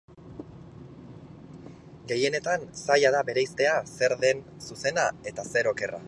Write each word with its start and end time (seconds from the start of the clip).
Gehienetan 2.11 2.65
zaila 2.85 3.11
da 3.17 3.21
bereiztea 3.27 3.75
zer 3.97 4.15
den 4.25 4.41
zuzena 4.69 5.05
eta 5.33 5.47
zer 5.53 5.71
okerra. 5.73 5.99